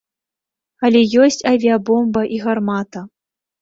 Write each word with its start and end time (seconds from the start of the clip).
Але 0.89 0.99
ёсць 1.25 1.39
авіябомба 1.53 2.21
і 2.35 2.45
гармата. 2.49 3.09